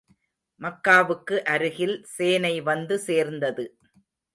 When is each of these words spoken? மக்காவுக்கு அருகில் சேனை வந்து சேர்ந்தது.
மக்காவுக்கு 0.61 1.37
அருகில் 1.47 1.95
சேனை 2.15 2.55
வந்து 2.63 2.97
சேர்ந்தது. 3.07 3.65